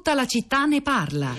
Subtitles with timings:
[0.00, 1.36] Tutta la città ne parla.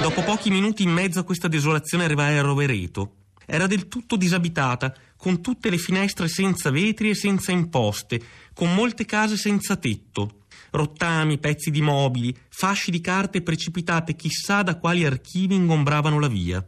[0.00, 3.14] Dopo pochi minuti in mezzo a questa desolazione arrivai a Rovereto.
[3.44, 8.22] Era del tutto disabitata, con tutte le finestre senza vetri e senza imposte,
[8.54, 10.44] con molte case senza tetto.
[10.70, 16.64] Rottami, pezzi di mobili, fasci di carte precipitate chissà da quali archivi ingombravano la via.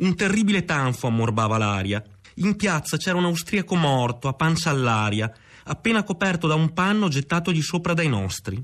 [0.00, 2.04] Un terribile tanfo ammorbava l'aria.
[2.34, 5.32] In piazza c'era un austriaco morto, a pancia all'aria,
[5.64, 8.62] appena coperto da un panno gettatogli sopra dai nostri.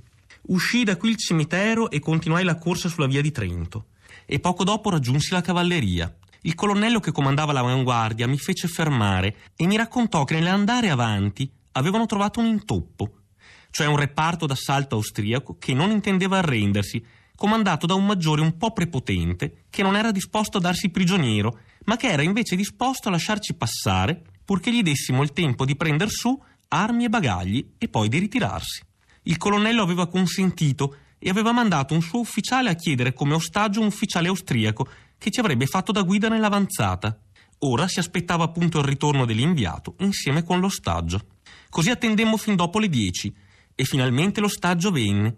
[0.48, 3.86] Uscii da qui il cimitero e continuai la corsa sulla via di Trento.
[4.26, 6.14] E poco dopo raggiunsi la cavalleria.
[6.42, 12.06] Il colonnello che comandava l'avanguardia mi fece fermare e mi raccontò che nell'andare avanti avevano
[12.06, 13.22] trovato un intoppo,
[13.70, 18.72] cioè un reparto d'assalto austriaco che non intendeva arrendersi, comandato da un maggiore un po'
[18.72, 23.54] prepotente che non era disposto a darsi prigioniero, ma che era invece disposto a lasciarci
[23.54, 28.18] passare purché gli dessimo il tempo di prender su armi e bagagli e poi di
[28.18, 28.84] ritirarsi.
[29.28, 33.86] Il colonnello aveva consentito e aveva mandato un suo ufficiale a chiedere come ostaggio un
[33.86, 37.18] ufficiale austriaco che ci avrebbe fatto da guida nell'avanzata.
[37.60, 41.26] Ora si aspettava appunto il ritorno dell'inviato insieme con l'ostaggio.
[41.70, 43.34] Così attendemmo fin dopo le dieci
[43.74, 45.36] e finalmente l'ostaggio venne.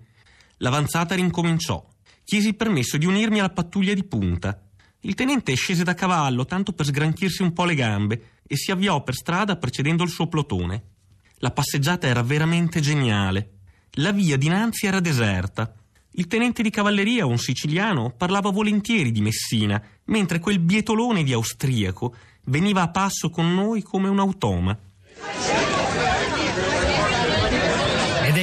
[0.58, 1.82] L'avanzata rincominciò.
[2.24, 4.60] Chiesi il permesso di unirmi alla pattuglia di punta.
[5.00, 9.02] Il tenente scese da cavallo tanto per sgranchirsi un po' le gambe e si avviò
[9.02, 10.82] per strada precedendo il suo plotone.
[11.36, 13.57] La passeggiata era veramente geniale.
[14.00, 15.74] La via dinanzi era deserta.
[16.12, 22.14] Il tenente di cavalleria, un siciliano, parlava volentieri di Messina, mentre quel bietolone di austriaco
[22.44, 24.78] veniva a passo con noi come un automa.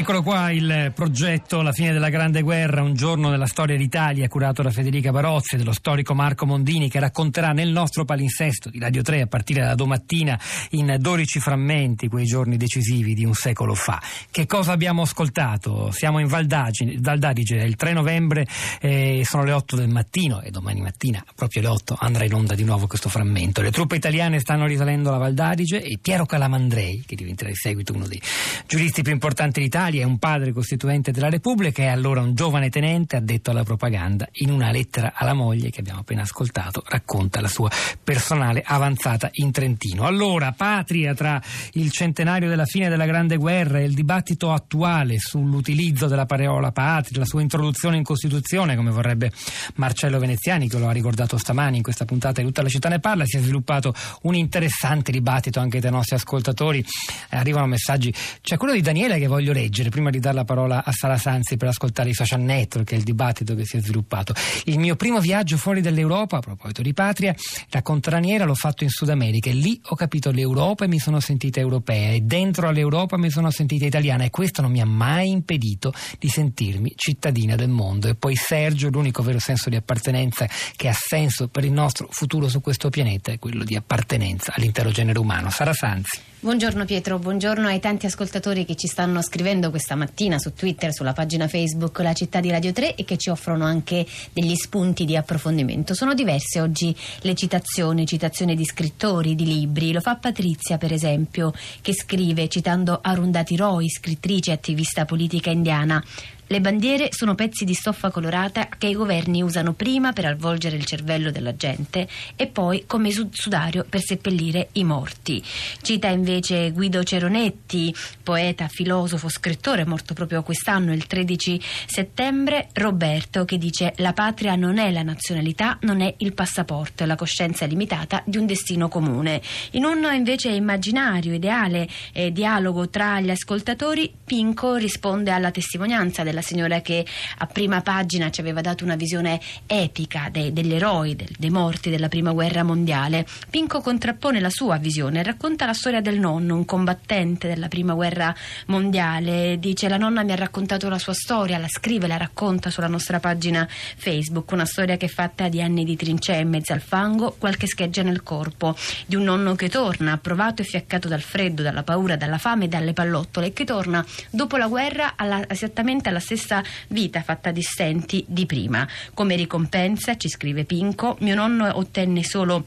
[0.06, 4.62] Eccolo qua il progetto La fine della Grande Guerra, un giorno nella storia d'Italia, curato
[4.62, 9.02] da Federica Barozzi e dello storico Marco Mondini, che racconterà nel nostro palinsesto di Radio
[9.02, 10.39] 3 a partire da domattina
[10.72, 14.00] in 12 frammenti quei giorni decisivi di un secolo fa.
[14.30, 15.89] Che cosa abbiamo ascoltato?
[15.89, 18.45] Siamo in Valdadige, è il 3 novembre,
[18.81, 22.53] eh, sono le 8 del mattino e domani mattina, proprio alle 8, andrà in onda
[22.53, 23.64] di nuovo questo frammento.
[23.64, 28.06] Le truppe italiane stanno risalendo la Valdadige e Piero Calamandrei, che diventerà in seguito uno
[28.06, 28.22] dei
[28.68, 32.69] giuristi più importanti d'Italia, Italia, è un padre costituente della Repubblica e allora un giovane
[32.69, 34.28] tenente addetto alla propaganda.
[34.33, 37.69] In una lettera alla moglie che abbiamo appena ascoltato racconta la sua
[38.03, 40.05] personale avanzata in Trentino.
[40.05, 41.41] Allora, patria tra
[41.73, 47.19] il centenario della fine della Grande Guerra e il dibattito attuale sull'utilizzo della parola patria,
[47.19, 49.31] la sua introduzione in Costituzione, come vorrebbe
[49.75, 53.00] Marcello Veneziani, che lo ha ricordato stamani in questa puntata di Tutta la città ne
[53.00, 56.85] parla, si è sviluppato un interessante dibattito anche dai nostri ascoltatori.
[57.29, 58.13] Arrivano messaggi.
[58.41, 61.18] C'è quello di Daniele che voglio leggere leggere prima di dare la parola a Sara
[61.18, 64.34] Sanzi per ascoltare i social network e il dibattito che si è sviluppato.
[64.66, 67.35] Il mio primo viaggio fuori dall'Europa, a proposito di patria,
[67.69, 71.19] racconta Raniera, l'ho fatto in Sud America e lì ho capito l'Europa e mi sono
[71.19, 75.29] sentita europea e dentro all'Europa mi sono sentita italiana e questo non mi ha mai
[75.29, 78.07] impedito di sentirmi cittadina del mondo.
[78.07, 82.47] E poi Sergio, l'unico vero senso di appartenenza che ha senso per il nostro futuro
[82.47, 85.50] su questo pianeta è quello di appartenenza all'intero genere umano.
[85.50, 86.34] Sara Sanzi.
[86.45, 91.11] Buongiorno Pietro, buongiorno ai tanti ascoltatori che ci stanno scrivendo questa mattina su Twitter, sulla
[91.11, 95.17] pagina Facebook La Città di Radio 3 e che ci offrono anche degli spunti di
[95.17, 95.95] approfondimento.
[95.95, 99.91] Sono diverse oggi le citazioni, citazioni di scrittori, di libri.
[99.91, 101.51] Lo fa Patrizia, per esempio,
[101.81, 106.00] che scrive citando Arundhati Roy, scrittrice e attivista politica indiana.
[106.47, 110.85] Le bandiere sono pezzi di stoffa colorata che i governi usano prima per avvolgere il
[110.85, 115.44] cervello della gente e poi come sudario per seppellire i morti.
[115.81, 123.57] Cita invece Guido Ceronetti, poeta, filosofo, scrittore, morto proprio quest'anno, il 13 settembre, Roberto, che
[123.57, 128.22] dice la patria non è la nazionalità, non è il passaporto, è la coscienza limitata
[128.23, 129.41] di un destino comune.
[129.72, 136.34] In un invece immaginario, ideale eh, dialogo tra gli ascoltatori, Pinco risponde alla testimonianza del
[136.35, 137.06] della signora che
[137.38, 141.90] a prima pagina ci aveva dato una visione epica de, degli eroi, de, dei morti
[141.90, 143.25] della prima guerra mondiale.
[143.50, 148.35] Pinco contrappone la sua visione, racconta la storia del nonno, un combattente della prima guerra
[148.68, 149.57] mondiale.
[149.59, 153.20] Dice la nonna mi ha raccontato la sua storia, la scrive, la racconta sulla nostra
[153.20, 157.35] pagina Facebook, una storia che è fatta di anni di trincee in mezzo al fango,
[157.37, 161.84] qualche scheggia nel corpo, di un nonno che torna, provato e fiaccato dal freddo, dalla
[161.84, 166.20] paura, dalla fame e dalle pallottole, e che torna dopo la guerra alla, esattamente alla
[166.25, 168.87] stessa vita fatta di stenti di prima.
[169.13, 172.66] Come ricompensa, ci scrive Pinco, mio nonno ottenne solo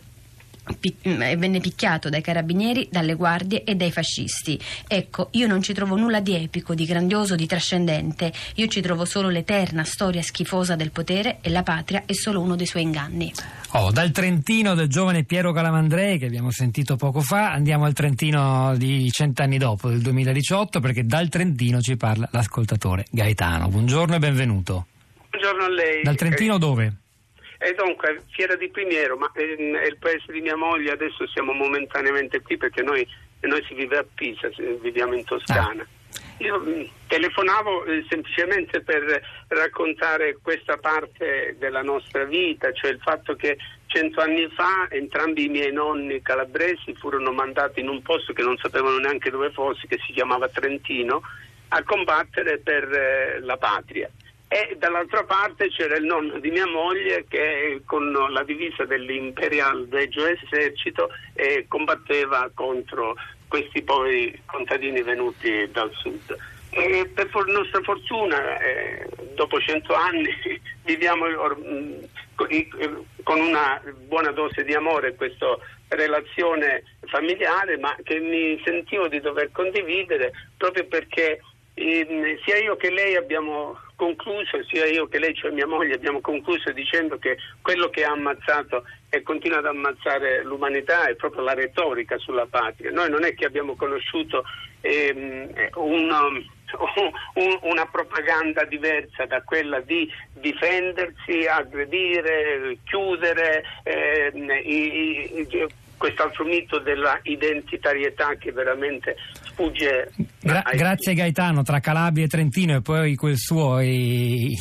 [1.12, 4.58] venne picchiato dai carabinieri, dalle guardie e dai fascisti.
[4.86, 8.32] Ecco, io non ci trovo nulla di epico, di grandioso, di trascendente.
[8.56, 12.56] Io ci trovo solo l'eterna storia schifosa del potere e la patria è solo uno
[12.56, 13.32] dei suoi inganni.
[13.72, 18.74] Oh, dal Trentino del giovane Piero Calamandrei che abbiamo sentito poco fa, andiamo al Trentino
[18.76, 23.68] di cent'anni dopo, del 2018, perché dal Trentino ci parla l'ascoltatore Gaetano.
[23.68, 24.86] Buongiorno e benvenuto.
[25.30, 26.02] Buongiorno a lei.
[26.02, 26.96] Dal Trentino dove?
[27.60, 31.52] E dunque, Fiera di Primiero, ma è, è, il paese di mia moglie, adesso siamo
[31.52, 33.06] momentaneamente qui perché noi,
[33.40, 34.48] noi si vive a Pisa,
[34.80, 35.82] viviamo in Toscana.
[35.82, 35.96] Ah.
[36.38, 43.34] Io mm, telefonavo eh, semplicemente per raccontare questa parte della nostra vita, cioè il fatto
[43.34, 48.42] che cento anni fa entrambi i miei nonni calabresi furono mandati in un posto che
[48.42, 51.22] non sapevano neanche dove fosse, che si chiamava Trentino,
[51.70, 54.08] a combattere per eh, la patria
[54.48, 60.26] e dall'altra parte c'era il nonno di mia moglie che con la divisa dell'Imperial Regio
[60.26, 63.14] Esercito eh, combatteva contro
[63.46, 66.36] questi poveri contadini venuti dal sud.
[66.70, 70.30] E per for- nostra fortuna, eh, dopo cento anni,
[70.84, 71.58] viviamo or-
[73.22, 75.58] con una buona dose di amore questa
[75.88, 81.40] relazione familiare, ma che mi sentivo di dover condividere proprio perché
[81.78, 86.20] eh, sia io che lei abbiamo concluso, sia io che lei, cioè mia moglie, abbiamo
[86.20, 91.54] concluso dicendo che quello che ha ammazzato e continua ad ammazzare l'umanità è proprio la
[91.54, 92.90] retorica sulla patria.
[92.90, 94.44] Noi non è che abbiamo conosciuto
[94.82, 96.20] ehm, una,
[97.34, 103.64] un, una propaganda diversa da quella di difendersi, aggredire, chiudere.
[103.82, 105.66] Ehm, i, i,
[105.98, 110.10] quest'altro mito della identitarietà che veramente sfugge.
[110.40, 114.52] Gra- grazie Gaetano, tra Calabria e Trentino e poi quel suo e,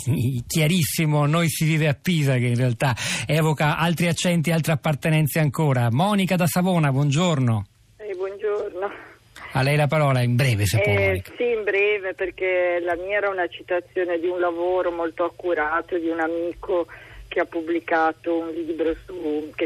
[0.46, 2.94] chiarissimo Noi si vive a Pisa che in realtà
[3.26, 5.88] evoca altri accenti, altre appartenenze ancora.
[5.92, 7.66] Monica da Savona, buongiorno.
[7.98, 9.06] Eh, buongiorno.
[9.54, 10.92] A lei la parola in breve se può.
[10.92, 15.98] Eh, sì, in breve perché la mia era una citazione di un lavoro molto accurato
[15.98, 16.86] di un amico
[17.28, 19.14] che ha pubblicato un libro su,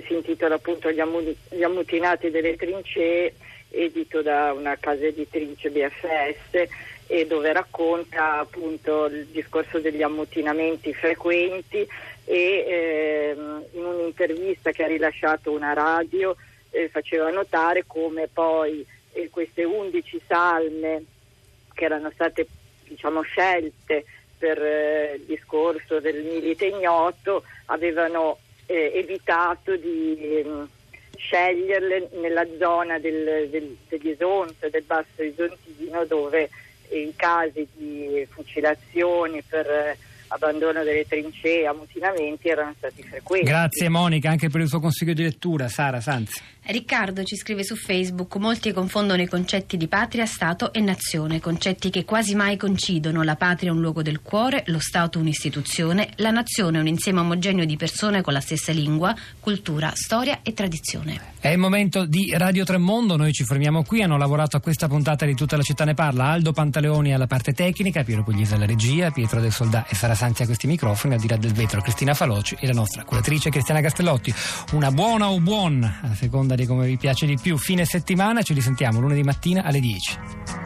[0.06, 3.34] si intitola appunto Gli, ammu- Gli ammutinati delle trincee,
[3.70, 6.70] edito da una casa editrice BFS
[7.08, 11.86] e dove racconta appunto il discorso degli ammutinamenti frequenti
[12.26, 16.36] e ehm, in un'intervista che ha rilasciato una radio
[16.70, 21.04] eh, faceva notare come poi eh, queste undici salme
[21.74, 22.48] che erano state
[22.86, 24.06] diciamo scelte
[24.38, 28.38] per eh, il discorso del milite ignoto avevano
[28.72, 30.46] eh, evitato di eh,
[31.18, 36.50] sceglierle nella zona del, del, dell'Isonzo, del Basso Isontino, dove
[36.90, 39.98] i casi di fucilazioni per eh,
[40.32, 43.48] abbandono delle trincee, ammutinamenti erano stati frequenti.
[43.48, 46.42] Grazie Monica anche per il suo consiglio di lettura, Sara Sanzi.
[46.64, 51.90] Riccardo ci scrive su Facebook: Molti confondono i concetti di patria, Stato e nazione, concetti
[51.90, 53.24] che quasi mai coincidono.
[53.24, 57.20] La patria è un luogo del cuore, lo Stato un'istituzione, la nazione è un insieme
[57.20, 61.30] omogeneo di persone con la stessa lingua, cultura, storia e tradizione.
[61.40, 64.04] È il momento di Radio Tremondo, noi ci fermiamo qui.
[64.04, 67.54] Hanno lavorato a questa puntata di Tutta la città ne parla Aldo Pantaleoni alla parte
[67.54, 71.20] tecnica, Piero Puglisi alla regia, Pietro del Soldà e Sara Sanzi a questi microfoni, al
[71.20, 74.34] di là del vetro Cristina Faloci e la nostra curatrice Cristiana Castellotti.
[74.74, 77.58] Una buona o buon a seconda di come vi piace di più.
[77.58, 80.61] Fine settimana, ci risentiamo lunedì mattina alle 10.